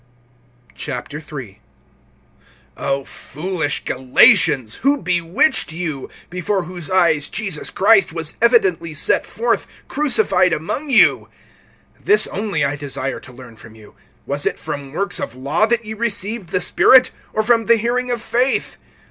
III. 1.29 1.61
O 2.75 3.03
FOOLISH 3.03 3.83
Galatians, 3.85 4.77
who 4.77 4.99
bewitched 4.99 5.71
you, 5.71 6.09
before 6.31 6.63
whose 6.63 6.89
eyes 6.89 7.27
Jesus 7.29 7.69
Christ 7.69 8.11
was 8.11 8.33
evidently 8.41 8.95
set 8.95 9.25
forth[3:1], 9.25 9.67
crucified 9.87 10.53
among 10.53 10.89
you? 10.89 11.29
(2)This 12.03 12.27
only 12.31 12.65
I 12.65 12.75
desire 12.75 13.19
to 13.19 13.31
learn 13.31 13.57
from 13.57 13.75
you: 13.75 13.93
Was 14.25 14.47
it 14.47 14.57
from 14.57 14.91
works 14.93 15.19
of 15.19 15.35
law 15.35 15.67
that 15.67 15.85
ye 15.85 15.93
received 15.93 16.49
the 16.49 16.61
Spirit, 16.61 17.11
or 17.31 17.43
from 17.43 17.67
the 17.67 17.77
hearing 17.77 18.09
of 18.09 18.23
faith? 18.23 18.77